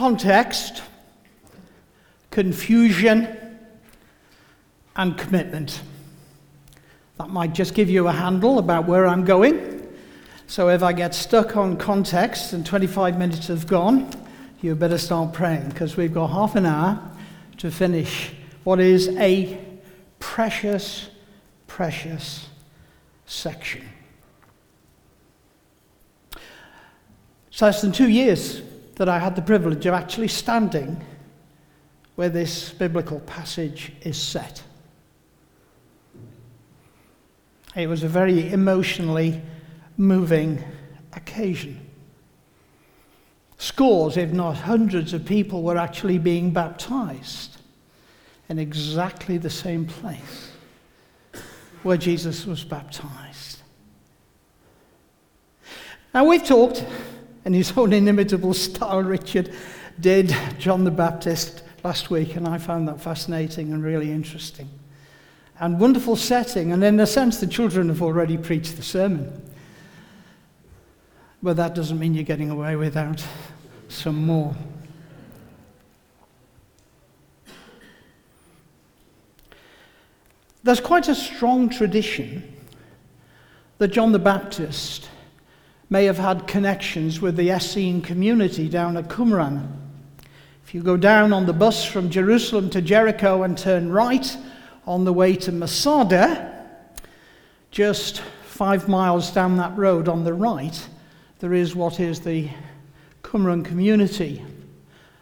[0.00, 0.82] context,
[2.30, 3.28] confusion,
[4.96, 5.82] and commitment.
[7.18, 9.86] That might just give you a handle about where I'm going.
[10.46, 14.10] So if I get stuck on context and 25 minutes have gone,
[14.62, 16.98] you better start praying because we've got half an hour
[17.58, 18.32] to finish
[18.64, 19.60] what is a
[20.18, 21.10] precious,
[21.66, 22.48] precious
[23.26, 23.86] section.
[27.50, 28.62] It's less than two years
[29.00, 31.02] that I had the privilege of actually standing
[32.16, 34.62] where this biblical passage is set.
[37.74, 39.40] It was a very emotionally
[39.96, 40.62] moving
[41.14, 41.80] occasion.
[43.56, 47.56] Scores, if not hundreds, of people were actually being baptized
[48.50, 50.52] in exactly the same place
[51.84, 53.60] where Jesus was baptized.
[56.12, 56.84] Now, we've talked
[57.44, 59.52] in his own inimitable style, Richard
[59.98, 64.68] did John the Baptist last week, and I found that fascinating and really interesting.
[65.58, 69.42] And wonderful setting, and in a sense, the children have already preached the sermon.
[71.42, 73.24] But that doesn't mean you're getting away without
[73.88, 74.54] some more.
[80.62, 82.56] There's quite a strong tradition
[83.78, 85.08] that John the Baptist
[85.90, 89.76] may have had connections with the Essene community down at Qumran.
[90.64, 94.36] If you go down on the bus from Jerusalem to Jericho and turn right
[94.86, 96.64] on the way to Masada,
[97.72, 100.88] just five miles down that road on the right,
[101.40, 102.48] there is what is the
[103.24, 104.44] Qumran community.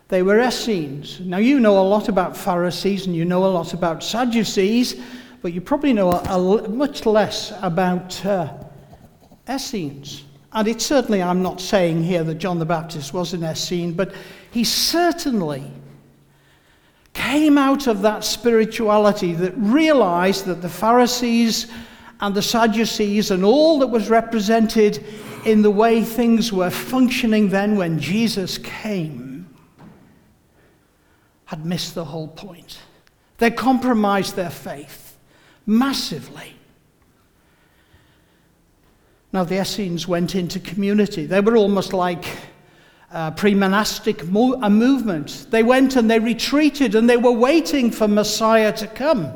[0.08, 1.20] They were Essenes.
[1.20, 5.00] Now, you know a lot about Pharisees and you know a lot about Sadducees,
[5.40, 8.52] but you probably know a, a, much less about uh,
[9.48, 10.24] Essenes.
[10.58, 14.12] And it's certainly, I'm not saying here that John the Baptist was an Essene, but
[14.50, 15.62] he certainly
[17.14, 21.68] came out of that spirituality that realized that the Pharisees
[22.18, 25.04] and the Sadducees and all that was represented
[25.44, 29.46] in the way things were functioning then when Jesus came
[31.44, 32.80] had missed the whole point.
[33.36, 35.16] They compromised their faith
[35.66, 36.57] massively.
[39.38, 41.24] Now, the Essenes went into community.
[41.24, 42.24] They were almost like
[43.12, 45.46] uh, a pre monastic mo- uh, a movement.
[45.50, 49.32] They went and they retreated and they were waiting for Messiah to come.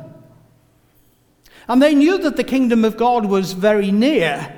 [1.69, 4.53] And they knew that the kingdom of God was very near.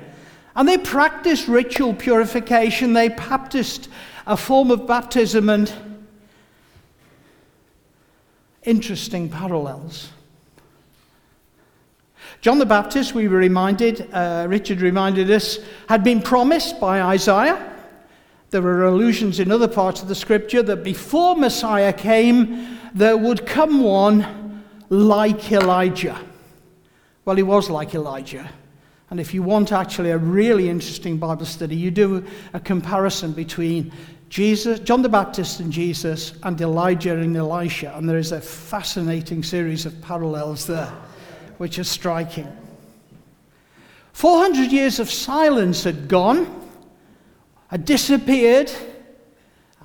[0.56, 3.88] And they practiced ritual purification, they practiced
[4.26, 5.72] a form of baptism and
[8.64, 10.10] interesting parallels.
[12.46, 15.58] John the Baptist, we were reminded, uh, Richard reminded us,
[15.88, 17.74] had been promised by Isaiah.
[18.50, 23.46] There were allusions in other parts of the scripture that before Messiah came, there would
[23.46, 26.16] come one like Elijah.
[27.24, 28.48] Well, he was like Elijah.
[29.10, 33.90] And if you want actually a really interesting Bible study, you do a comparison between
[34.28, 37.92] Jesus, John the Baptist and Jesus, and Elijah and Elisha.
[37.96, 40.92] And there is a fascinating series of parallels there
[41.58, 42.50] which is striking.
[44.12, 46.68] 400 years of silence had gone,
[47.68, 48.70] had disappeared,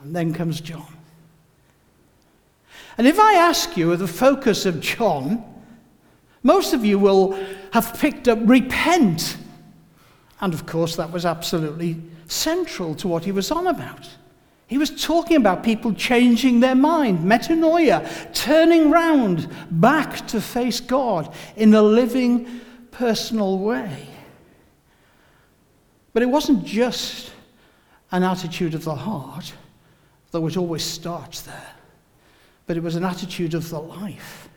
[0.01, 0.87] and then comes John.
[2.97, 5.43] And if I ask you the focus of John,
[6.43, 7.37] most of you will
[7.71, 9.37] have picked up repent.
[10.39, 14.09] And of course, that was absolutely central to what he was on about.
[14.71, 21.35] He was talking about people changing their mind, metanoia, turning round back to face God
[21.57, 24.07] in a living, personal way.
[26.13, 27.33] But it wasn't just
[28.13, 29.51] an attitude of the heart,
[30.31, 31.73] though it always starts there,
[32.65, 34.47] but it was an attitude of the life.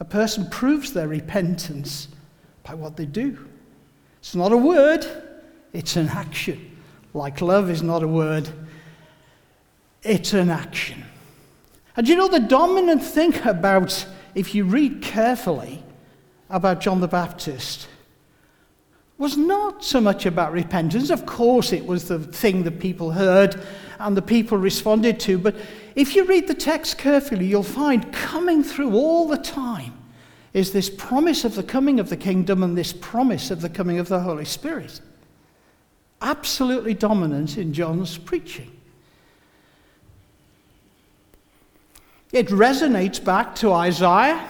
[0.00, 2.08] A person proves their repentance
[2.62, 3.38] by what they do.
[4.18, 5.06] It's not a word,
[5.72, 6.76] it's an action.
[7.14, 8.46] Like love is not a word,
[10.02, 11.04] it's an action.
[11.96, 15.82] And you know, the dominant thing about, if you read carefully
[16.48, 17.88] about John the Baptist,
[19.18, 21.10] was not so much about repentance.
[21.10, 23.60] Of course, it was the thing that people heard
[23.98, 25.36] and the people responded to.
[25.38, 25.56] But
[25.94, 29.92] if you read the text carefully, you'll find coming through all the time
[30.52, 33.98] is this promise of the coming of the kingdom and this promise of the coming
[33.98, 35.00] of the Holy Spirit.
[36.22, 38.70] Absolutely dominant in John's preaching.
[42.32, 44.48] It resonates back to Isaiah.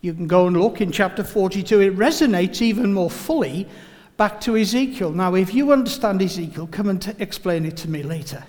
[0.00, 1.80] You can go and look in chapter 42.
[1.80, 3.68] It resonates even more fully
[4.16, 5.12] back to Ezekiel.
[5.12, 8.44] Now, if you understand Ezekiel, come and t- explain it to me later.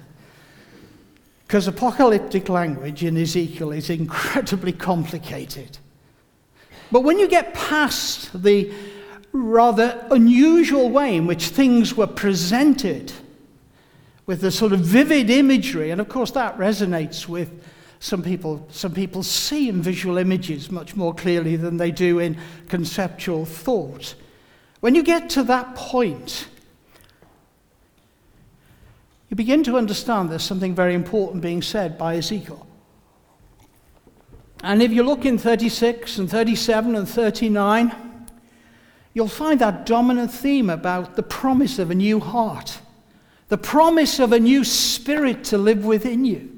[1.45, 5.77] Because apocalyptic language in Ezekiel is incredibly complicated.
[6.92, 8.74] But when you get past the
[9.33, 13.12] rather unusual way in which things were presented,
[14.25, 17.63] with the sort of vivid imagery, and of course that resonates with
[18.00, 18.68] some people.
[18.72, 24.16] Some people see in visual images much more clearly than they do in conceptual thought.
[24.80, 26.48] When you get to that point,
[29.30, 32.66] you begin to understand there's something very important being said by Ezekiel.
[34.64, 38.28] And if you look in 36 and 37 and 39,
[39.14, 42.80] you'll find that dominant theme about the promise of a new heart,
[43.50, 46.56] the promise of a new spirit to live within you.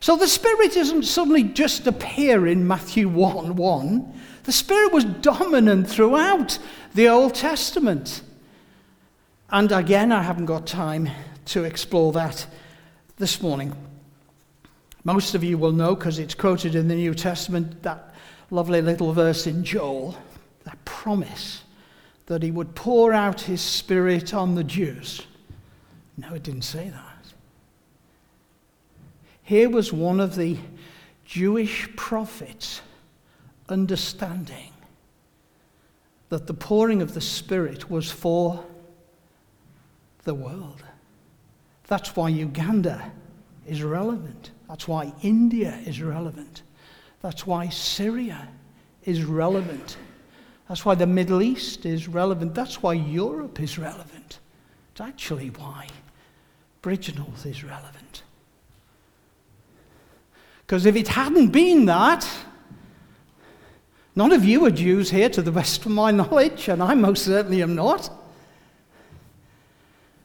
[0.00, 4.20] So the Spirit doesn't suddenly just appear in Matthew 1 1.
[4.44, 6.58] The Spirit was dominant throughout
[6.94, 8.22] the Old Testament.
[9.50, 11.08] And again, I haven't got time
[11.46, 12.46] to explore that
[13.16, 13.74] this morning.
[15.04, 18.14] Most of you will know, because it's quoted in the New Testament, that
[18.50, 20.16] lovely little verse in Joel,
[20.64, 21.62] that promise
[22.26, 25.22] that he would pour out his spirit on the Jews.
[26.18, 27.17] No, it didn't say that.
[29.48, 30.58] Here was one of the
[31.24, 32.82] Jewish prophets
[33.70, 34.72] understanding
[36.28, 38.62] that the pouring of the Spirit was for
[40.24, 40.84] the world.
[41.86, 43.10] That's why Uganda
[43.66, 44.50] is relevant.
[44.68, 46.62] That's why India is relevant.
[47.22, 48.48] That's why Syria
[49.04, 49.96] is relevant.
[50.68, 52.54] That's why the Middle East is relevant.
[52.54, 54.40] That's why Europe is relevant.
[54.92, 55.86] It's actually why
[56.82, 58.24] Bridgnorth is relevant.
[60.68, 62.28] Because if it hadn't been that,
[64.14, 67.24] none of you are Jews here to the best of my knowledge, and I most
[67.24, 68.10] certainly am not.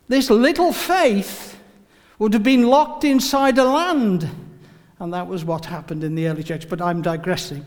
[0.09, 1.57] This little faith
[2.19, 4.29] would have been locked inside a land.
[4.99, 6.67] And that was what happened in the early church.
[6.67, 7.65] But I'm digressing.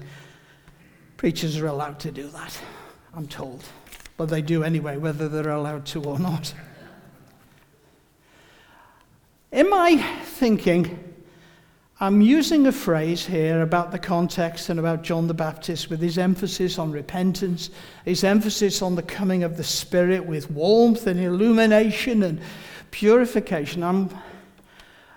[1.16, 2.60] Preachers are allowed to do that,
[3.14, 3.64] I'm told.
[4.18, 6.52] But they do anyway, whether they're allowed to or not.
[9.50, 11.05] In my thinking,
[11.98, 16.18] I'm using a phrase here about the context and about John the Baptist with his
[16.18, 17.70] emphasis on repentance,
[18.04, 22.38] his emphasis on the coming of the Spirit with warmth and illumination and
[22.90, 23.82] purification.
[23.82, 24.10] I'm,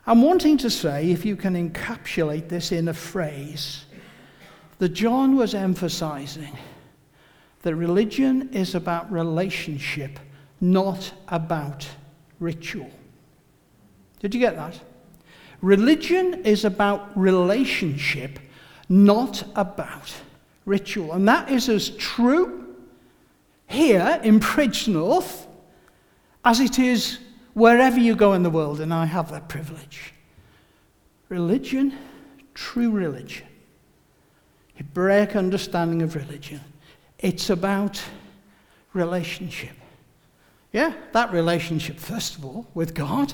[0.08, 3.84] I'm wanting to say, if you can encapsulate this in a phrase,
[4.78, 6.58] that John was emphasizing
[7.64, 10.18] that religion is about relationship,
[10.62, 11.86] not about
[12.40, 12.90] ritual.
[14.22, 14.80] Did you get that?
[15.62, 18.40] Religion is about relationship,
[18.88, 20.14] not about
[20.66, 21.14] ritual.
[21.14, 22.76] And that is as true
[23.68, 25.46] here in Bridgnorth
[26.46, 27.20] as it is
[27.54, 30.14] wherever you go in the world, and I have that privilege.
[31.28, 31.94] Religion,
[32.54, 33.48] true religion,
[34.76, 36.62] Hebraic understanding of religion,
[37.20, 38.02] it's about
[38.94, 39.76] relationship.
[40.72, 43.34] Yeah, that relationship, first of all, with God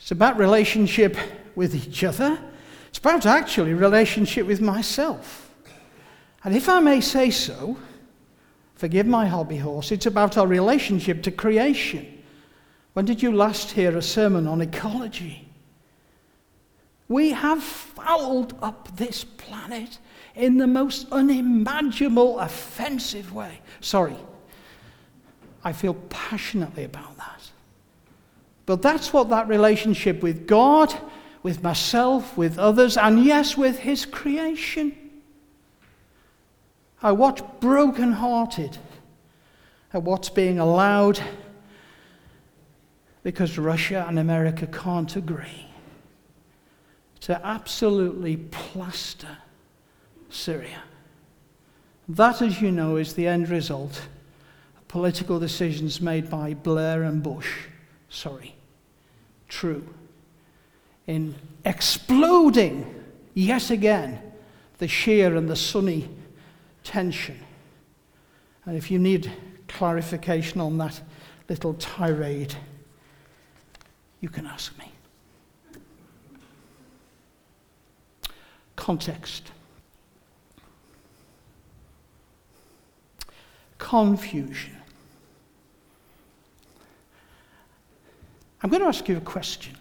[0.00, 1.16] it's about relationship
[1.54, 2.38] with each other.
[2.88, 5.54] It's about actually relationship with myself.
[6.42, 7.76] And if I may say so,
[8.74, 12.22] forgive my hobby horse, it's about our relationship to creation.
[12.94, 15.46] When did you last hear a sermon on ecology?
[17.06, 19.98] We have fouled up this planet
[20.34, 23.60] in the most unimaginable, offensive way.
[23.80, 24.16] Sorry,
[25.62, 27.09] I feel passionately about.
[28.66, 30.94] But that's what that relationship with God,
[31.42, 34.96] with myself, with others, and yes, with His creation.
[37.02, 38.76] I watch broken-hearted
[39.92, 41.20] at what's being allowed
[43.22, 45.66] because Russia and America can't agree
[47.20, 49.38] to absolutely plaster
[50.30, 50.82] Syria.
[52.08, 54.02] That, as you know, is the end result
[54.76, 57.66] of political decisions made by Blair and Bush.
[58.10, 58.54] Sorry
[59.50, 59.86] true
[61.06, 62.94] in exploding
[63.34, 64.20] yet again
[64.78, 66.08] the Shia and the Sunni
[66.84, 67.38] tension.
[68.64, 69.30] And if you need
[69.68, 71.00] clarification on that
[71.48, 72.54] little tirade,
[74.20, 74.90] you can ask me.
[78.76, 79.50] Context.
[83.78, 84.79] Confusion.
[88.62, 89.76] I'm going to ask you a question.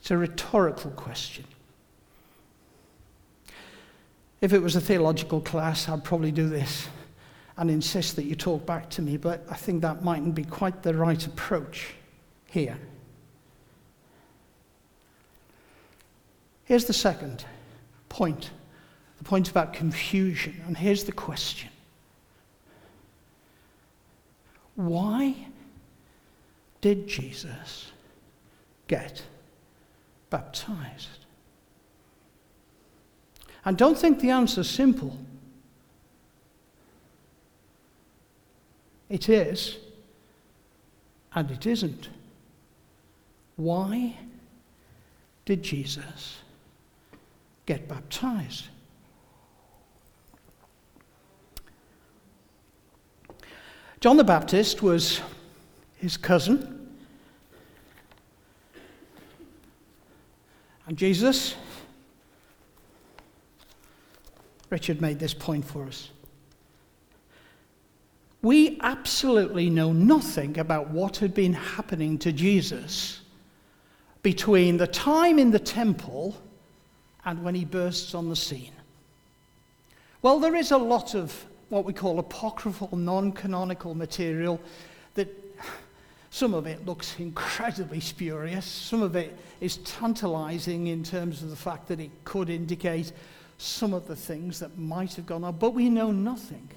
[0.00, 1.44] It's a rhetorical question.
[4.40, 6.88] If it was a theological class, I'd probably do this
[7.56, 10.82] and insist that you talk back to me, but I think that mightn't be quite
[10.82, 11.94] the right approach
[12.46, 12.78] here.
[16.64, 17.44] Here's the second
[18.08, 18.50] point
[19.18, 20.60] the point about confusion.
[20.66, 21.70] And here's the question
[24.74, 25.34] Why
[26.80, 27.92] did Jesus
[28.88, 29.22] get
[30.30, 31.26] baptized?
[33.64, 35.16] And don't think the answer's simple.
[39.08, 39.76] It is,
[41.34, 42.08] and it isn't.
[43.56, 44.16] Why
[45.44, 46.38] did Jesus
[47.66, 48.68] get baptized?
[54.00, 55.20] John the Baptist was
[55.96, 56.75] his cousin.
[60.86, 61.56] And Jesus,
[64.70, 66.10] Richard made this point for us.
[68.42, 73.20] We absolutely know nothing about what had been happening to Jesus
[74.22, 76.36] between the time in the temple
[77.24, 78.72] and when he bursts on the scene.
[80.22, 84.60] Well, there is a lot of what we call apocryphal, non canonical material
[85.14, 85.28] that
[86.30, 91.56] some of it looks incredibly spurious, some of it is tantalizing in terms of the
[91.56, 93.12] fact that it could indicate
[93.58, 96.68] some of the things that might have gone on, but we know nothing.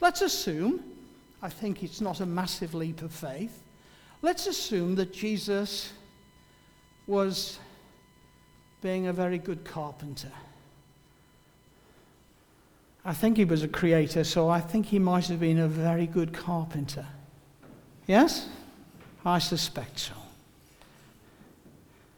[0.00, 0.84] Let's assume,
[1.42, 3.62] I think it's not a massive leap of faith,
[4.22, 5.92] let's assume that Jesus
[7.06, 7.58] was
[8.82, 10.30] being a very good carpenter.
[13.04, 16.06] I think he was a creator, so I think he might have been a very
[16.06, 17.06] good carpenter.
[18.06, 18.48] Yes?
[19.24, 20.14] I suspect so.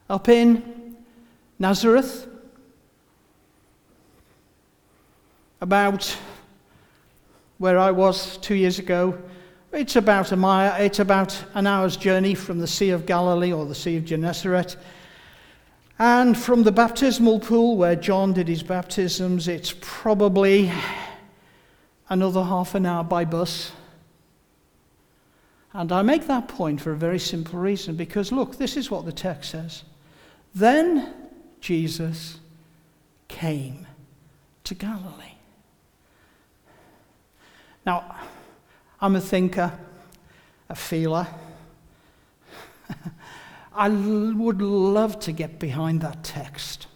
[0.08, 0.96] Up in
[1.58, 2.28] Nazareth,
[5.60, 6.16] about
[7.58, 9.18] where I was two years ago,
[9.72, 13.66] it's about a mile, it's about an hour's journey from the Sea of Galilee or
[13.66, 14.76] the Sea of Gennesaret.
[15.98, 20.70] And from the baptismal pool where John did his baptisms, it's probably
[22.08, 23.72] another half an hour by bus.
[25.72, 29.04] And I make that point for a very simple reason because look, this is what
[29.04, 29.84] the text says.
[30.54, 31.12] Then
[31.60, 32.38] Jesus
[33.28, 33.86] came
[34.64, 35.34] to Galilee.
[37.84, 38.16] Now,
[39.00, 39.72] I'm a thinker,
[40.68, 41.26] a feeler.
[43.76, 46.86] I would love to get behind that text.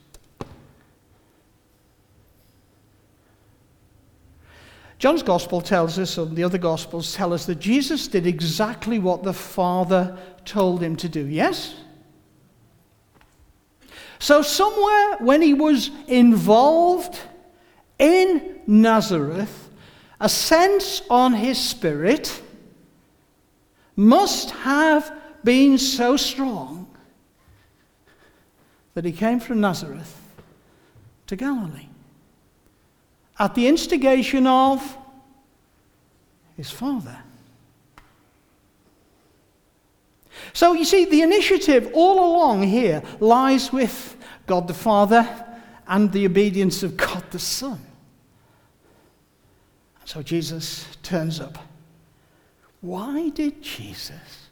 [4.99, 9.23] John's Gospel tells us, and the other Gospels tell us, that Jesus did exactly what
[9.23, 11.27] the Father told him to do.
[11.27, 11.75] Yes?
[14.19, 17.19] So, somewhere when he was involved
[17.99, 19.71] in Nazareth,
[20.21, 22.43] a sense on his spirit
[23.97, 26.87] must have been so strong
[28.95, 30.21] that he came from Nazareth
[31.27, 31.89] to Galilee
[33.39, 34.97] at the instigation of
[36.57, 37.17] his father.
[40.53, 44.17] So you see, the initiative all along here lies with
[44.47, 45.27] God the Father
[45.87, 47.81] and the obedience of God the Son.
[50.05, 51.59] So Jesus turns up.
[52.81, 54.50] Why did Jesus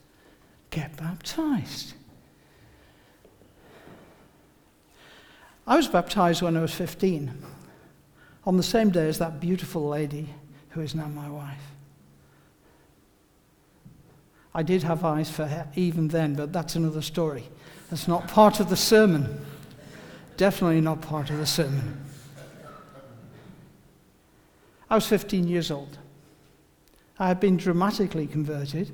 [0.78, 1.94] get baptized.
[5.66, 7.32] I was baptized when I was 15,
[8.44, 10.28] on the same day as that beautiful lady
[10.70, 11.66] who is now my wife.
[14.54, 17.44] I did have eyes for her even then, but that's another story.
[17.90, 19.44] That's not part of the sermon.
[20.36, 22.04] Definitely not part of the sermon.
[24.88, 25.98] I was 15 years old.
[27.18, 28.92] I had been dramatically converted.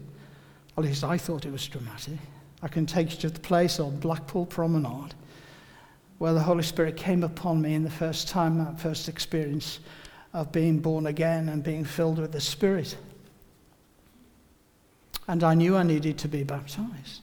[0.77, 2.19] At least I thought it was dramatic.
[2.63, 5.15] I can take you to the place on Blackpool Promenade
[6.19, 9.81] where the Holy Spirit came upon me in the first time, that first experience
[10.33, 12.97] of being born again and being filled with the Spirit.
[15.27, 17.21] And I knew I needed to be baptized.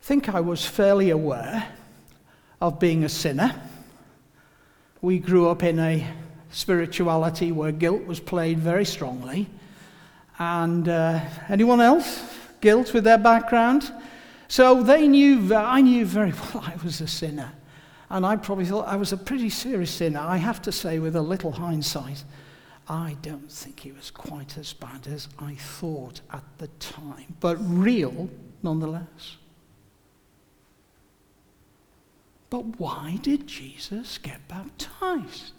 [0.00, 1.68] I think I was fairly aware
[2.60, 3.54] of being a sinner.
[5.02, 6.06] We grew up in a
[6.50, 9.48] spirituality where guilt was played very strongly.
[10.40, 11.20] And uh,
[11.50, 12.24] anyone else?
[12.62, 13.92] Guilt with their background?
[14.48, 17.52] So they knew, I knew very well I was a sinner.
[18.08, 20.18] And I probably thought I was a pretty serious sinner.
[20.18, 22.24] I have to say, with a little hindsight,
[22.88, 27.56] I don't think it was quite as bad as I thought at the time, but
[27.60, 28.28] real
[28.62, 29.36] nonetheless.
[32.48, 35.52] But why did Jesus get baptized?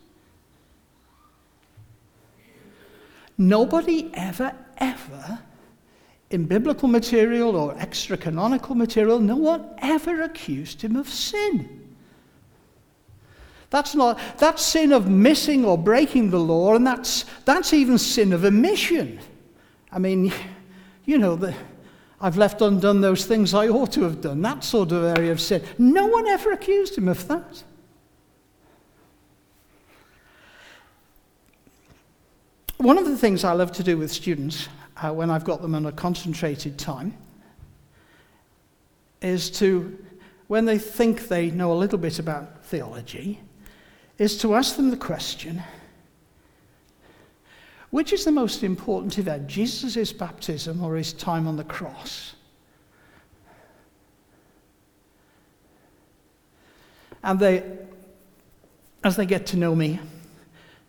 [3.38, 5.40] Nobody ever, ever
[6.32, 11.78] in biblical material or extra canonical material, no one ever accused him of sin.
[13.70, 18.34] That's not that's sin of missing or breaking the law, and that's that's even sin
[18.34, 19.20] of omission.
[19.92, 20.34] I mean,
[21.06, 21.54] you know, the,
[22.20, 25.40] I've left undone those things I ought to have done, that sort of area of
[25.40, 25.64] sin.
[25.78, 27.64] No one ever accused him of that.
[32.82, 35.76] One of the things I love to do with students uh, when I've got them
[35.76, 37.14] on a concentrated time
[39.22, 40.04] is to,
[40.48, 43.40] when they think they know a little bit about theology,
[44.18, 45.62] is to ask them the question
[47.92, 52.34] which is the most important event, Jesus' baptism or his time on the cross?
[57.22, 57.64] And they,
[59.04, 60.00] as they get to know me,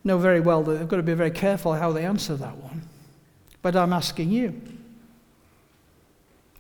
[0.04, 2.82] know very well that they've got to be very careful how they answer that one.
[3.62, 4.61] But I'm asking you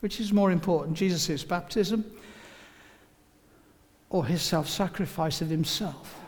[0.02, 2.04] which is more important, Jesus' baptism
[4.10, 6.20] or his self sacrifice of himself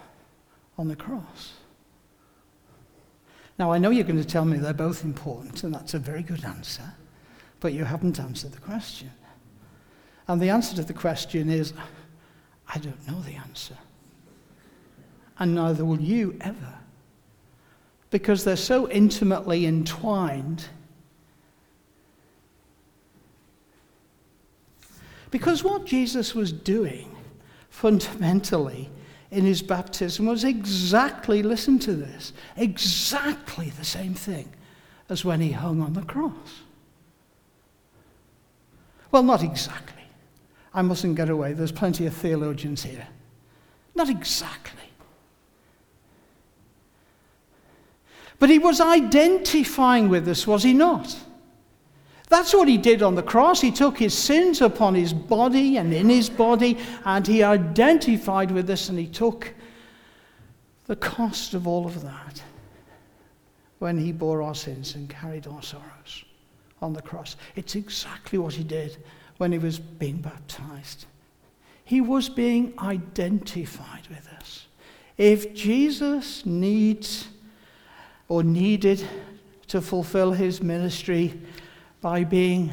[0.78, 1.54] on the cross?
[3.58, 6.22] Now, I know you're going to tell me they're both important, and that's a very
[6.22, 6.94] good answer,
[7.58, 9.10] but you haven't answered the question.
[10.28, 11.74] And the answer to the question is
[12.68, 13.76] I don't know the answer.
[15.40, 16.74] And neither will you ever.
[18.14, 20.66] Because they're so intimately entwined.
[25.32, 27.10] Because what Jesus was doing
[27.70, 28.88] fundamentally
[29.32, 34.48] in his baptism was exactly, listen to this, exactly the same thing
[35.08, 36.62] as when he hung on the cross.
[39.10, 40.04] Well, not exactly.
[40.72, 41.52] I mustn't get away.
[41.52, 43.08] There's plenty of theologians here.
[43.96, 44.83] Not exactly.
[48.38, 51.16] But he was identifying with us, was he not?
[52.28, 53.60] That's what he did on the cross.
[53.60, 58.68] He took his sins upon his body and in his body, and he identified with
[58.70, 59.54] us and he took
[60.86, 62.42] the cost of all of that
[63.78, 66.24] when he bore our sins and carried our sorrows
[66.80, 67.36] on the cross.
[67.56, 68.96] It's exactly what he did
[69.36, 71.06] when he was being baptized.
[71.84, 74.66] He was being identified with us.
[75.18, 77.28] If Jesus needs
[78.28, 79.06] or needed
[79.68, 81.40] to fulfill his ministry,
[82.00, 82.70] by being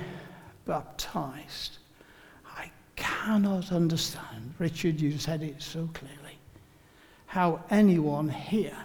[0.66, 1.78] baptized.
[2.58, 6.38] I cannot understand, Richard, you said it so clearly,
[7.28, 8.76] how anyone here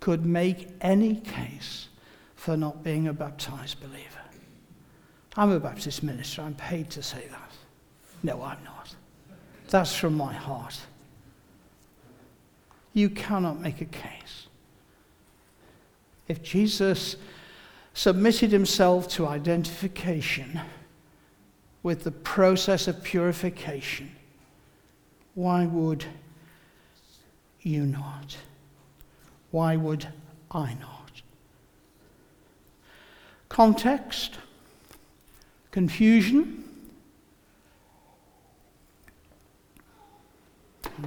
[0.00, 1.86] could make any case
[2.34, 4.24] for not being a baptized believer.
[5.36, 7.52] I'm a Baptist minister, I'm paid to say that.
[8.24, 8.92] No, I'm not.
[9.68, 10.80] That's from my heart.
[12.92, 14.48] You cannot make a case.
[16.30, 17.16] If Jesus
[17.92, 20.60] submitted himself to identification
[21.82, 24.12] with the process of purification,
[25.34, 26.04] why would
[27.62, 28.36] you not?
[29.50, 30.06] Why would
[30.52, 31.22] I not?
[33.48, 34.38] Context,
[35.72, 36.62] confusion.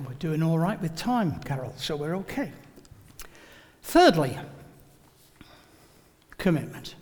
[0.05, 2.51] We're doing all right with time, Carol, so we're okay.
[3.83, 4.37] Thirdly,
[6.43, 6.95] commitment.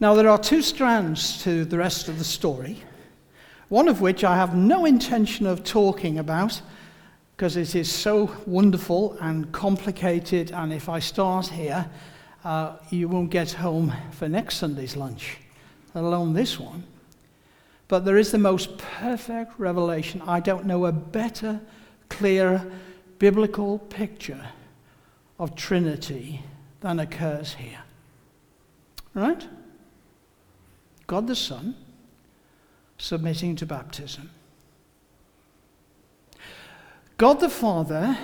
[0.00, 2.82] Now, there are two strands to the rest of the story,
[3.68, 6.60] one of which I have no intention of talking about
[7.36, 11.88] because it is so wonderful and complicated, and if I start here,
[12.44, 15.38] uh, you won't get home for next Sunday's lunch,
[15.94, 16.82] let alone this one.
[17.86, 20.22] But there is the most perfect revelation.
[20.26, 21.60] I don't know a better,
[22.08, 22.70] clearer
[23.18, 24.48] biblical picture
[25.38, 26.42] of Trinity
[26.84, 27.82] than occurs here.
[29.14, 29.48] Right?
[31.06, 31.74] God the Son
[32.98, 34.28] submitting to baptism.
[37.16, 38.18] God the Father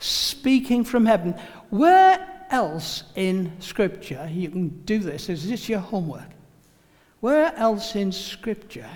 [0.00, 1.36] speaking from heaven.
[1.70, 6.30] Where else in Scripture, you can do this, is this your homework?
[7.20, 8.90] Where else in Scripture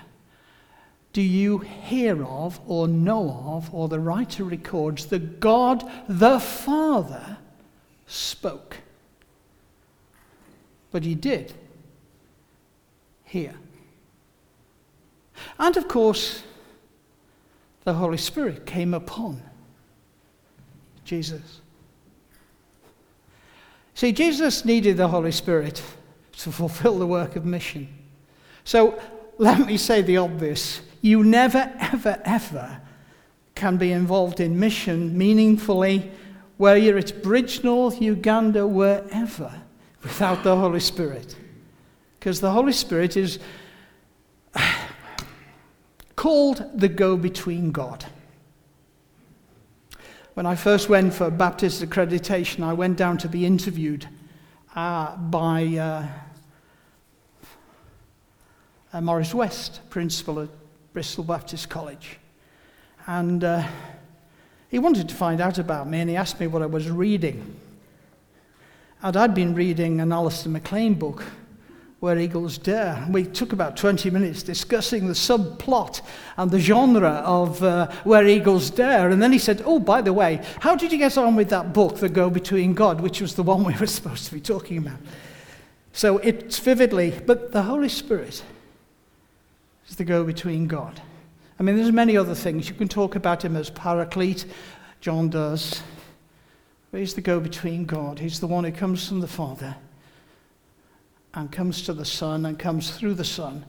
[1.13, 7.39] do you hear of or know of, or the writer records, the God the Father
[8.09, 8.79] spoke.
[10.91, 11.53] But he did
[13.25, 13.55] here.
[15.59, 16.43] And of course,
[17.85, 19.43] the Holy Spirit came upon
[21.05, 21.61] Jesus.
[23.95, 25.83] See, Jesus needed the Holy Spirit
[26.39, 27.89] to fulfill the work of mission.
[28.65, 29.01] So
[29.39, 32.81] let me say the obvious you never, ever, ever
[33.55, 36.11] can be involved in mission meaningfully
[36.59, 39.63] whether it's Bridgnorth, Uganda, wherever,
[40.03, 41.37] without the Holy Spirit.
[42.19, 43.39] Because the Holy Spirit is
[46.17, 48.05] called the go between God.
[50.35, 54.09] When I first went for Baptist accreditation, I went down to be interviewed
[54.75, 56.07] uh, by uh,
[58.93, 60.49] uh, Morris West, principal at
[60.93, 62.19] Bristol Baptist College.
[63.07, 63.67] And uh,
[64.69, 67.57] he wanted to find out about me, and he asked me what I was reading.
[69.03, 71.25] And I'd been reading an Alistair MacLean book,
[72.01, 73.07] Where Eagles Dare.
[73.09, 76.03] We took about 20 minutes discussing the subplot
[76.37, 79.11] and the genre of uh, Where Eagles Dare.
[79.11, 81.73] And then he said, Oh, by the way, how did you get on with that
[81.73, 84.79] book, The Go Between God, which was the one we were supposed to be talking
[84.79, 84.99] about?
[85.93, 88.43] So it's vividly, but the Holy Spirit
[89.89, 91.01] is the go between God.
[91.59, 92.69] I mean, there's many other things.
[92.69, 94.47] You can talk about him as paraclete,
[95.01, 95.83] John does.
[96.91, 98.19] But he's the go between God.
[98.19, 99.77] He's the one who comes from the Father
[101.35, 103.65] and comes to the Son and comes through the Son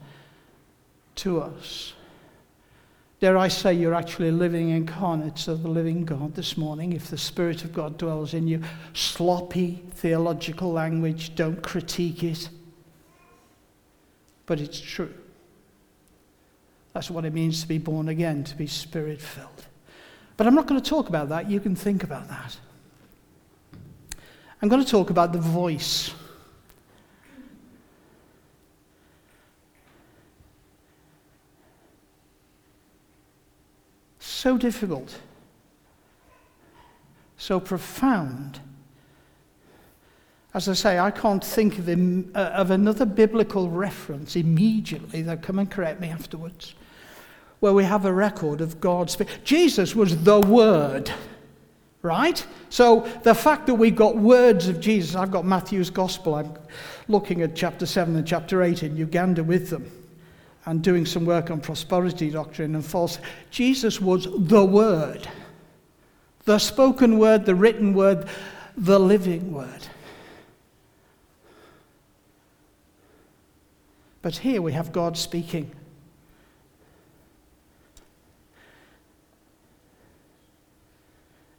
[1.15, 1.93] to us.
[3.19, 7.17] Dare I say, you're actually living incarnates of the living God this morning if the
[7.17, 8.61] Spirit of God dwells in you.
[8.93, 12.49] Sloppy theological language, don't critique it.
[14.45, 15.13] But it's true.
[16.93, 19.65] That's what it means to be born again, to be spirit filled.
[20.37, 21.49] But I'm not going to talk about that.
[21.49, 22.57] You can think about that.
[24.61, 26.13] I'm going to talk about the voice.
[34.19, 35.19] So difficult,
[37.37, 38.61] so profound.
[40.53, 45.21] As I say, I can't think of, him, uh, of another biblical reference immediately.
[45.21, 46.73] They'll come and correct me afterwards.
[47.59, 49.17] Where we have a record of God's.
[49.43, 51.11] Jesus was the Word
[52.01, 52.45] right?
[52.69, 56.53] So the fact that we've got words of Jesus, I've got Matthew's Gospel, I'm
[57.07, 59.91] looking at chapter 7 and chapter 8 in Uganda with them
[60.65, 63.19] and doing some work on prosperity doctrine and false.
[63.49, 65.27] Jesus was the Word,
[66.45, 68.27] the spoken word, the written word,
[68.77, 69.87] the living word.
[74.21, 75.71] But here we have God speaking.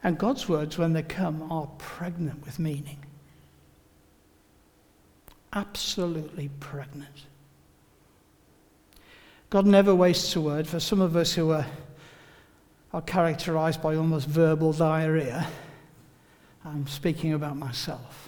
[0.03, 3.05] And God's words, when they come, are pregnant with meaning.
[5.53, 7.25] Absolutely pregnant.
[9.49, 10.65] God never wastes a word.
[10.67, 11.67] For some of us who are,
[12.93, 15.47] are characterized by almost verbal diarrhea,
[16.63, 18.20] I'm speaking about myself.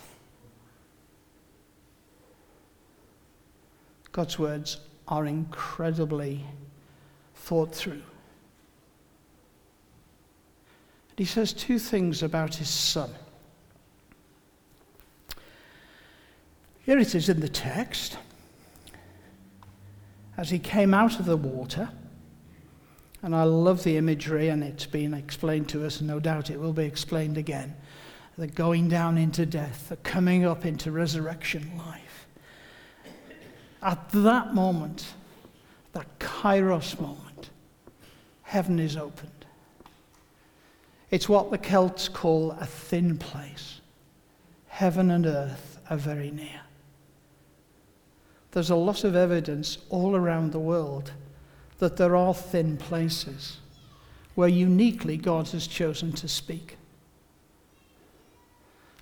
[4.13, 6.45] God's words are incredibly
[7.35, 7.91] thought through.
[11.09, 13.09] And he says two things about his son.
[16.85, 18.17] Here it is in the text.
[20.37, 21.89] As he came out of the water,
[23.21, 26.59] and I love the imagery, and it's been explained to us, and no doubt it
[26.59, 27.75] will be explained again.
[28.37, 32.22] The going down into death, the coming up into resurrection life.
[33.83, 35.13] At that moment,
[35.91, 37.49] that kairos moment,
[38.43, 39.45] heaven is opened.
[41.11, 43.81] It's what the Celts call a thin place.
[44.67, 46.61] Heaven and earth are very near.
[48.51, 51.11] There's a lot of evidence all around the world
[51.79, 53.57] that there are thin places
[54.35, 56.77] where uniquely God has chosen to speak.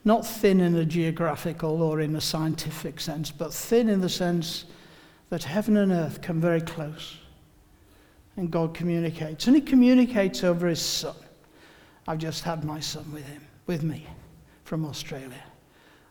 [0.03, 4.65] Not thin in a geographical or in a scientific sense, but thin in the sense
[5.29, 7.17] that heaven and earth come very close.
[8.35, 9.47] And God communicates.
[9.47, 11.15] And He communicates over His Son.
[12.07, 14.05] I've just had my son with him, with me,
[14.63, 15.43] from Australia.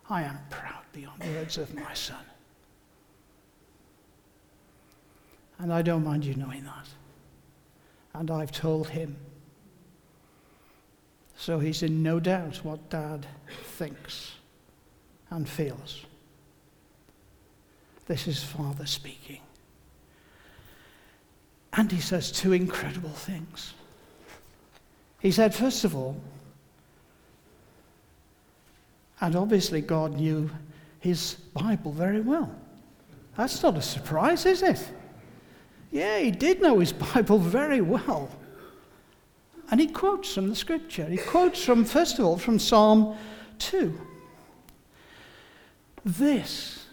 [0.08, 2.24] I am proud beyond words of my son.
[5.58, 6.88] And I don't mind you knowing that.
[8.14, 9.16] And I've told him.
[11.40, 13.26] So he's in no doubt what dad
[13.62, 14.32] thinks
[15.30, 16.04] and feels.
[18.06, 19.40] This is father speaking.
[21.72, 23.72] And he says two incredible things.
[25.20, 26.20] He said, first of all,
[29.22, 30.50] and obviously God knew
[30.98, 32.54] his Bible very well.
[33.38, 34.86] That's not a surprise, is it?
[35.90, 38.28] Yeah, he did know his Bible very well.
[39.70, 41.04] And he quotes from the scripture.
[41.04, 43.16] He quotes from, first of all, from Psalm
[43.58, 44.00] 2.
[46.04, 46.86] This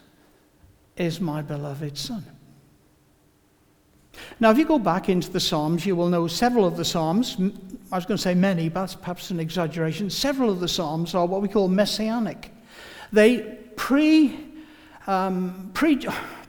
[0.96, 2.24] is my beloved Son.
[4.40, 7.36] Now, if you go back into the Psalms, you will know several of the Psalms,
[7.90, 10.10] I was going to say many, but that's perhaps an exaggeration.
[10.10, 12.52] Several of the Psalms are what we call messianic.
[13.12, 13.40] They
[13.76, 14.38] pre,
[15.06, 16.06] um, pre,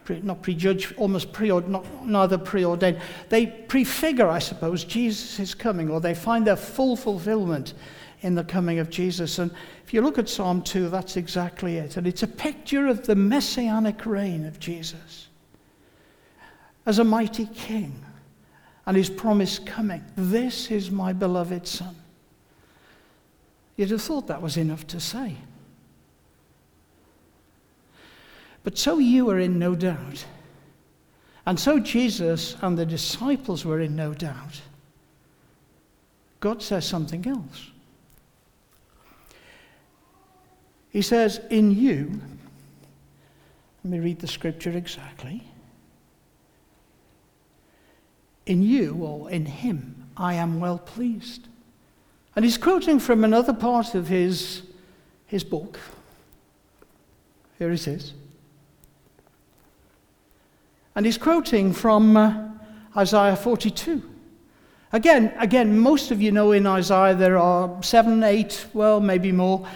[0.10, 3.00] pre not prejudge, almost pre, not, neither preordained.
[3.30, 7.76] They prefigure, I suppose, Jesus' coming, or they find their full fulfillment
[8.22, 9.38] in the coming of Jesus.
[9.38, 9.52] And
[9.86, 11.96] if you look at Psalm 2, that's exactly it.
[11.96, 15.28] And it's a picture of the messianic reign of Jesus
[16.88, 18.04] as a mighty king
[18.88, 20.04] and his promise coming.
[20.16, 21.96] This is my beloved Son.
[23.76, 25.38] You'd have thought that was enough to say.
[28.70, 30.24] But so you were in no doubt.
[31.48, 34.62] And so Jesus and the disciples were in no doubt.
[36.40, 37.72] God says something else.
[40.92, 42.22] He says, In you,
[43.84, 45.44] let me read the scripture exactly.
[48.46, 51.48] In you, or in him, I am well pleased.
[52.36, 54.62] And he's quoting from another part of his,
[55.26, 55.80] his book.
[57.58, 58.14] Here it is.
[60.96, 62.50] And he's quoting from uh,
[62.98, 64.02] Isaiah 42.
[64.92, 69.68] Again, again, most of you know in Isaiah there are seven, eight, well, maybe more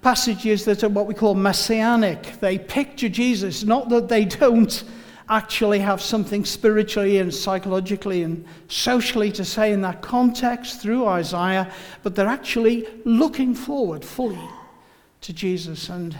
[0.00, 2.40] passages that are what we call messianic.
[2.40, 4.82] They picture Jesus, not that they don't
[5.28, 11.72] actually have something spiritually and psychologically and socially to say in that context through Isaiah,
[12.02, 14.48] but they're actually looking forward fully
[15.20, 15.88] to Jesus.
[15.90, 16.16] And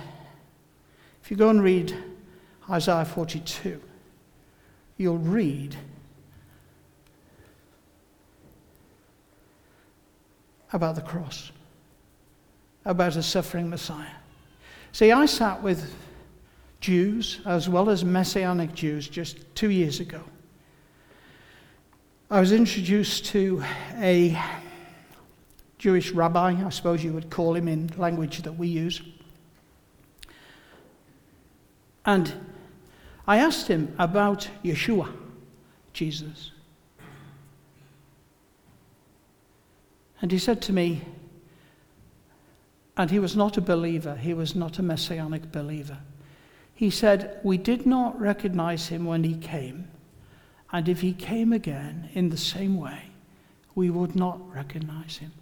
[1.22, 1.96] if you go and read
[2.70, 3.80] Isaiah 42,
[4.96, 5.76] you'll read
[10.72, 11.52] about the cross
[12.85, 14.07] about a suffering Messiah.
[14.92, 15.94] See, I sat with
[16.81, 20.20] Jews as well as Messianic Jews just two years ago.
[22.31, 23.62] I was introduced to
[23.98, 24.38] a
[25.78, 29.02] Jewish rabbi, I suppose you would call him in language that we use.
[32.05, 32.33] And
[33.26, 35.12] I asked him about Yeshua,
[35.92, 36.50] Jesus.
[40.20, 41.02] And he said to me,
[42.96, 45.98] and he was not a believer, he was not a messianic believer.
[46.74, 49.88] He said, We did not recognize him when he came,
[50.72, 53.04] and if he came again in the same way,
[53.74, 55.32] we would not recognize him.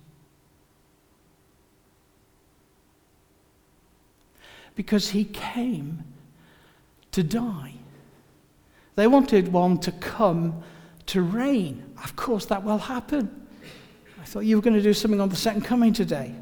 [4.77, 6.05] Because he came
[7.13, 7.75] to die.
[8.97, 10.63] They wanted one to come
[11.07, 11.85] to reign.
[12.03, 13.47] Of course, that will happen.
[14.21, 16.35] I thought you were going to do something on the second coming today.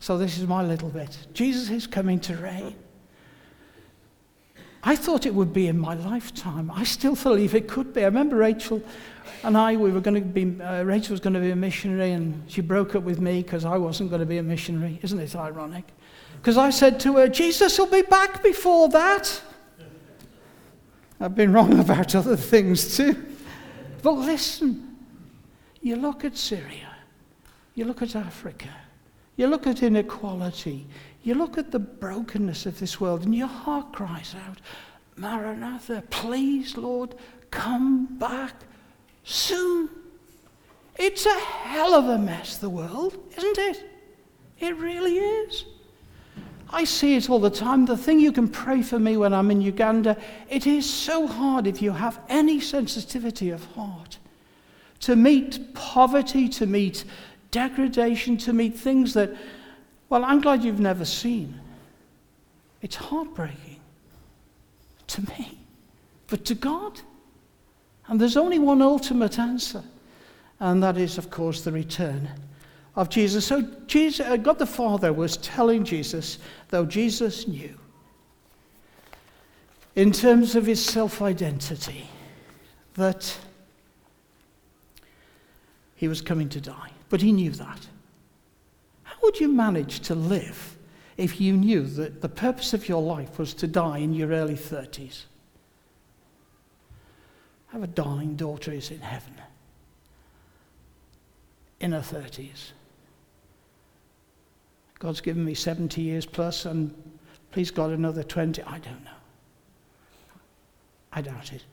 [0.00, 1.16] So this is my little bit.
[1.32, 2.74] Jesus is coming to reign.
[4.84, 6.70] I thought it would be in my lifetime.
[6.70, 8.02] I still believe it could be.
[8.02, 8.82] I remember Rachel
[9.44, 12.10] and I, we were going to be, uh, Rachel was going to be a missionary,
[12.12, 14.98] and she broke up with me because I wasn't going to be a missionary.
[15.02, 15.84] Isn't it ironic?
[16.36, 19.40] Because I said to her, Jesus will be back before that.
[21.22, 23.16] I've been wrong about other things too.
[24.02, 24.96] But listen,
[25.80, 26.96] you look at Syria,
[27.76, 28.68] you look at Africa,
[29.36, 30.86] you look at inequality.
[31.22, 34.58] You look at the brokenness of this world, and your heart cries out,
[35.16, 37.14] Maranatha, please, Lord,
[37.52, 38.54] come back
[39.22, 39.88] soon.
[40.96, 43.88] It's a hell of a mess, the world, isn't it?
[44.58, 45.64] It really is.
[46.72, 47.84] I see it all the time.
[47.84, 50.16] The thing you can pray for me when I'm in Uganda,
[50.48, 54.18] it is so hard if you have any sensitivity of heart
[55.00, 57.04] to meet poverty, to meet
[57.50, 59.30] degradation, to meet things that,
[60.08, 61.60] well, I'm glad you've never seen.
[62.80, 63.80] It's heartbreaking
[65.08, 65.58] to me,
[66.28, 67.00] but to God.
[68.08, 69.82] And there's only one ultimate answer,
[70.58, 72.28] and that is, of course, the return
[72.94, 73.46] of Jesus.
[73.46, 77.74] So Jesus, uh, God the Father was telling Jesus, though Jesus knew,
[79.94, 82.08] in terms of his self identity,
[82.94, 83.38] that
[85.96, 86.90] he was coming to die.
[87.08, 87.86] But he knew that.
[89.04, 90.76] How would you manage to live
[91.16, 94.56] if you knew that the purpose of your life was to die in your early
[94.56, 95.24] 30s?
[97.68, 99.34] I have a darling daughter who's in heaven,
[101.80, 102.72] in her 30s.
[105.02, 106.94] God's given me 70 years plus, and
[107.50, 108.62] please God, another 20.
[108.62, 109.10] I don't know.
[111.12, 111.64] I doubt it.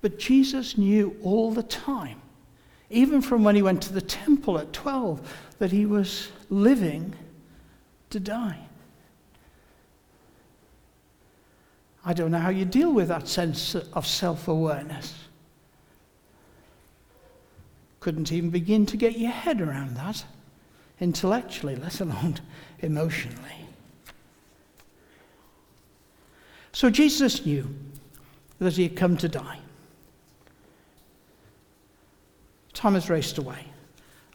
[0.00, 2.22] But Jesus knew all the time
[2.88, 7.14] even from when he went to the temple at 12, that he was living
[8.10, 8.58] to die.
[12.02, 15.14] I don't know how you deal with that sense of self awareness.
[18.00, 20.24] Couldn't even begin to get your head around that
[21.00, 22.40] intellectually, let alone
[22.80, 23.66] emotionally.
[26.72, 27.68] So Jesus knew
[28.58, 29.58] that he had come to die.
[32.72, 33.64] Time has raced away.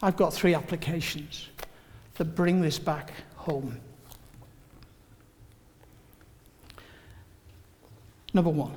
[0.02, 1.48] I've got three applications
[2.14, 3.80] that bring this back home.
[8.34, 8.74] Number one,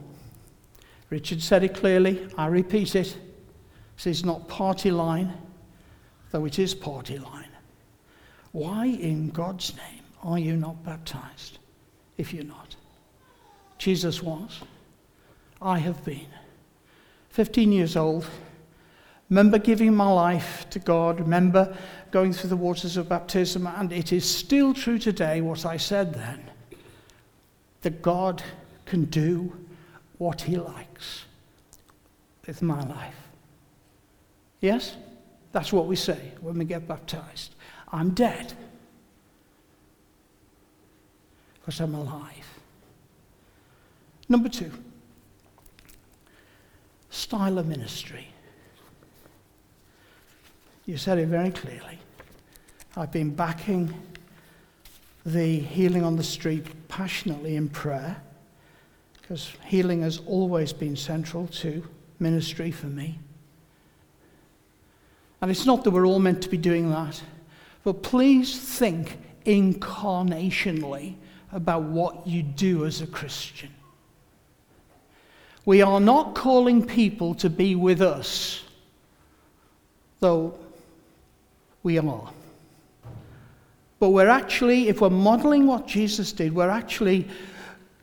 [1.10, 3.17] Richard said it clearly, I repeat it.
[3.95, 5.34] This is not party line,
[6.32, 7.45] though it is party line.
[8.56, 11.60] Why in God's name are you not baptized
[12.18, 12.78] if you're not?
[13.78, 14.62] Jesus was.
[15.62, 16.30] I have been.
[17.32, 18.26] 15 years old.
[19.30, 21.20] Remember giving my life to God.
[21.20, 21.76] Remember
[22.12, 23.68] going through the waters of baptism.
[23.68, 26.50] And it is still true today what I said then
[27.82, 28.41] that God
[28.86, 29.52] can do
[30.18, 31.26] what He likes
[32.48, 33.20] with my life.
[34.62, 34.96] Yes?
[35.52, 37.55] That's what we say when we get baptized.
[37.96, 38.52] I'm dead
[41.54, 42.60] because I'm alive.
[44.28, 44.70] Number two,
[47.10, 48.28] style of ministry.
[50.86, 51.98] You said it very clearly.
[52.98, 53.94] I've been backing
[55.26, 58.18] the healing on the street passionately in prayer
[59.22, 61.88] because healing has always been central to
[62.20, 63.20] ministry for me.
[65.40, 67.22] And it's not that we're all meant to be doing that,
[67.86, 71.13] but please think incarnationally
[71.54, 73.69] about what you do as a Christian.
[75.65, 78.63] We are not calling people to be with us,
[80.19, 80.58] though
[81.84, 82.32] we are.
[84.00, 87.28] But we're actually, if we're modeling what Jesus did, we're actually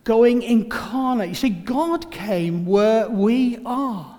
[0.04, 1.28] going incarnate.
[1.28, 4.16] You see, God came where we are.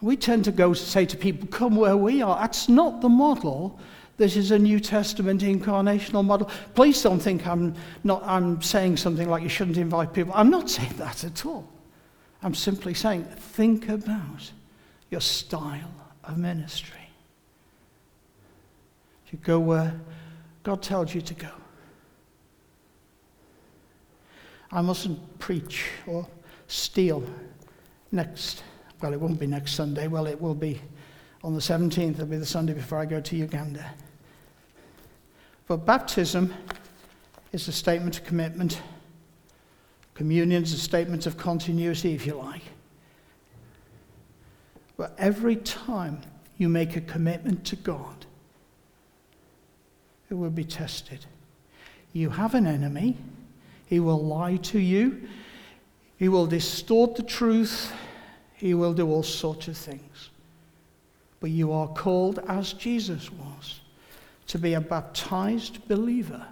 [0.00, 2.38] We tend to go to say to people, come where we are.
[2.38, 3.78] That's not the model.
[4.20, 6.50] This is a New Testament incarnational model.
[6.74, 10.34] Please don't think I'm, not, I'm saying something like you shouldn't invite people.
[10.34, 11.66] I'm not saying that at all.
[12.42, 14.52] I'm simply saying, think about
[15.08, 17.00] your style of ministry.
[19.32, 19.98] You go where
[20.64, 21.52] God tells you to go.
[24.70, 26.28] I mustn't preach or
[26.66, 27.24] steal
[28.12, 28.64] next,
[29.00, 30.08] well, it won't be next Sunday.
[30.08, 30.78] Well, it will be
[31.42, 32.10] on the 17th.
[32.10, 33.94] It'll be the Sunday before I go to Uganda.
[35.70, 36.52] But baptism
[37.52, 38.82] is a statement of commitment.
[40.14, 42.64] Communion is a statement of continuity, if you like.
[44.96, 46.22] But every time
[46.58, 48.26] you make a commitment to God,
[50.28, 51.24] it will be tested.
[52.14, 53.16] You have an enemy
[53.86, 55.28] he will lie to you.
[56.16, 57.92] He will distort the truth.
[58.54, 60.30] He will do all sorts of things.
[61.38, 63.79] But you are called, as Jesus was,
[64.50, 66.44] to be a baptized believer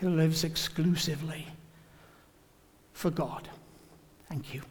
[0.00, 1.46] who lives exclusively
[2.94, 3.46] for God.
[4.30, 4.62] Thank you.